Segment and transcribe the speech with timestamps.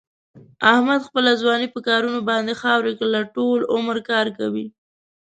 [0.73, 3.21] احمد خپله ځواني په کارونو باندې خاورې کړله.
[3.35, 4.65] ټول عمر کار کوي.